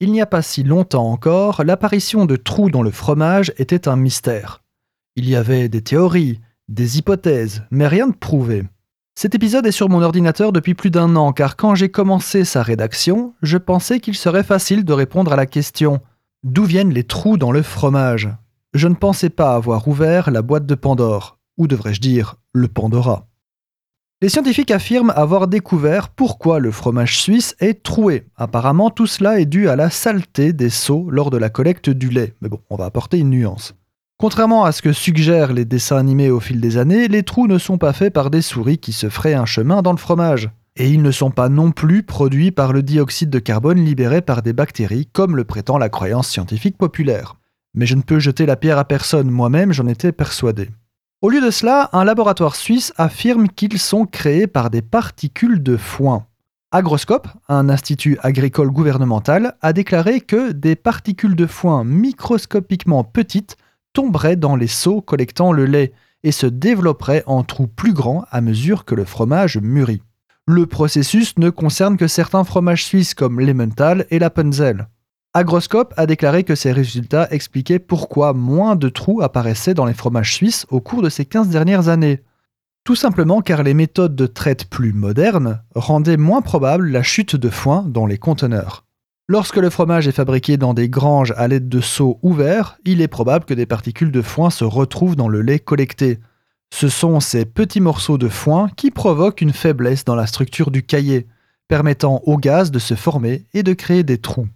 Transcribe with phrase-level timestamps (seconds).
[0.00, 3.96] Il n'y a pas si longtemps encore, l'apparition de trous dans le fromage était un
[3.96, 4.62] mystère.
[5.16, 8.62] Il y avait des théories, des hypothèses, mais rien de prouvé.
[9.16, 12.62] Cet épisode est sur mon ordinateur depuis plus d'un an car quand j'ai commencé sa
[12.62, 16.00] rédaction, je pensais qu'il serait facile de répondre à la question
[16.44, 18.28] D'où viennent les trous dans le fromage?
[18.74, 23.26] Je ne pensais pas avoir ouvert la boîte de Pandore, ou devrais-je dire le Pandora.
[24.20, 28.26] Les scientifiques affirment avoir découvert pourquoi le fromage suisse est troué.
[28.34, 32.08] Apparemment, tout cela est dû à la saleté des seaux lors de la collecte du
[32.08, 32.34] lait.
[32.40, 33.76] Mais bon, on va apporter une nuance.
[34.16, 37.58] Contrairement à ce que suggèrent les dessins animés au fil des années, les trous ne
[37.58, 40.50] sont pas faits par des souris qui se feraient un chemin dans le fromage.
[40.74, 44.42] Et ils ne sont pas non plus produits par le dioxyde de carbone libéré par
[44.42, 47.36] des bactéries, comme le prétend la croyance scientifique populaire.
[47.72, 50.70] Mais je ne peux jeter la pierre à personne, moi-même j'en étais persuadé.
[51.20, 55.76] Au lieu de cela, un laboratoire suisse affirme qu'ils sont créés par des particules de
[55.76, 56.26] foin.
[56.70, 63.56] Agroscope, un institut agricole gouvernemental, a déclaré que des particules de foin microscopiquement petites
[63.94, 68.40] tomberaient dans les seaux collectant le lait et se développeraient en trous plus grands à
[68.40, 70.02] mesure que le fromage mûrit.
[70.46, 74.86] Le processus ne concerne que certains fromages suisses comme l'Emmental et la Punzel.
[75.38, 80.34] Agroscope a déclaré que ces résultats expliquaient pourquoi moins de trous apparaissaient dans les fromages
[80.34, 82.24] suisses au cours de ces 15 dernières années.
[82.82, 87.50] Tout simplement car les méthodes de traite plus modernes rendaient moins probable la chute de
[87.50, 88.84] foin dans les conteneurs.
[89.28, 93.06] Lorsque le fromage est fabriqué dans des granges à l'aide de seaux ouverts, il est
[93.06, 96.18] probable que des particules de foin se retrouvent dans le lait collecté.
[96.74, 100.82] Ce sont ces petits morceaux de foin qui provoquent une faiblesse dans la structure du
[100.82, 101.28] cahier,
[101.68, 104.48] permettant au gaz de se former et de créer des trous.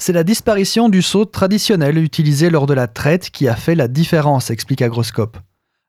[0.00, 3.86] C'est la disparition du seau traditionnel utilisé lors de la traite qui a fait la
[3.86, 5.36] différence, explique Agroscope,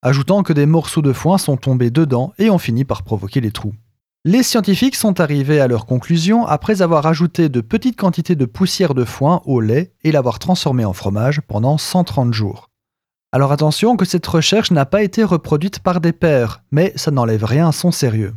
[0.00, 3.50] ajoutant que des morceaux de foin sont tombés dedans et ont fini par provoquer les
[3.50, 3.74] trous.
[4.24, 8.94] Les scientifiques sont arrivés à leur conclusion après avoir ajouté de petites quantités de poussière
[8.94, 12.70] de foin au lait et l'avoir transformé en fromage pendant 130 jours.
[13.30, 17.44] Alors attention que cette recherche n'a pas été reproduite par des pairs, mais ça n'enlève
[17.44, 18.32] rien à son sérieux.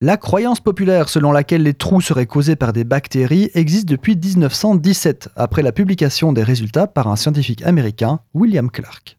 [0.00, 5.30] La croyance populaire selon laquelle les trous seraient causés par des bactéries existe depuis 1917,
[5.34, 9.18] après la publication des résultats par un scientifique américain, William Clark.